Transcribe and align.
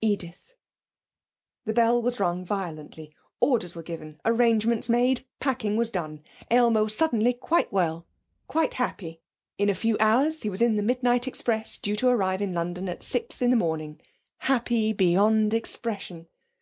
Edith.' 0.00 0.54
The 1.66 1.74
bell 1.74 2.00
was 2.00 2.18
rung 2.18 2.42
violently. 2.42 3.12
Orders 3.38 3.74
were 3.74 3.82
given, 3.82 4.18
arrangements 4.24 4.88
made, 4.88 5.26
packing 5.40 5.76
was 5.76 5.90
done. 5.90 6.22
Aylmer 6.50 6.84
was 6.84 6.96
suddenly 6.96 7.34
quite 7.34 7.70
well, 7.70 8.06
quite 8.48 8.72
happy. 8.72 9.20
In 9.58 9.68
a 9.68 9.74
few 9.74 9.98
hours 10.00 10.40
he 10.40 10.48
was 10.48 10.62
in 10.62 10.76
the 10.76 10.82
midnight 10.82 11.28
express 11.28 11.76
due 11.76 11.96
to 11.96 12.08
arrive 12.08 12.40
in 12.40 12.54
London 12.54 12.88
at 12.88 13.02
six 13.02 13.42
in 13.42 13.50
the 13.50 13.56
morning 13.58 14.00
happy 14.38 14.94
beyond 14.94 15.52
expression. 15.52 16.28